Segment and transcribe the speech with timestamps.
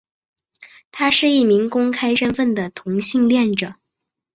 [0.91, 3.73] 他是一名公开身份的同性恋者。